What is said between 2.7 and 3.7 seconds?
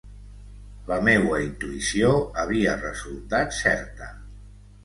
resultat